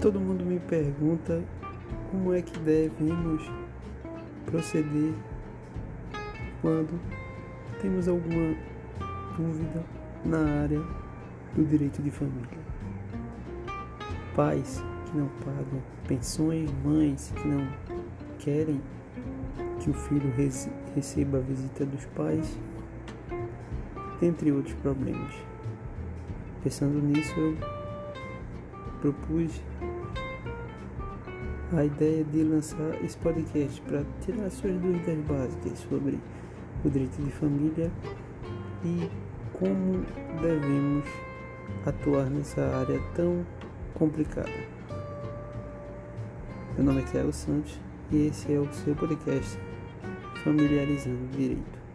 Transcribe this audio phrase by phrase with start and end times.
[0.00, 1.42] Todo mundo me pergunta
[2.10, 3.42] como é que devemos
[4.46, 5.12] proceder
[6.62, 7.00] quando
[7.82, 8.56] temos alguma
[9.36, 9.84] dúvida
[10.24, 10.80] na área
[11.54, 12.58] do direito de família.
[14.36, 17.68] Pais que não pagam pensões, mães que não
[18.38, 18.80] querem
[19.80, 20.32] que o filho
[20.94, 22.56] receba a visita dos pais,
[24.22, 25.34] entre outros problemas.
[26.62, 27.56] Pensando nisso, eu
[29.00, 29.60] propus
[31.76, 36.18] a ideia de lançar esse podcast para tirar suas dúvidas básicas sobre
[36.82, 37.90] o direito de família
[38.82, 39.10] e
[39.52, 40.04] como
[40.40, 41.04] devemos
[41.84, 43.44] atuar nessa área tão
[43.94, 44.48] complicada.
[46.76, 47.78] Meu nome é Thiago Santos
[48.10, 49.58] e esse é o seu podcast
[50.42, 51.87] Familiarizando Direito.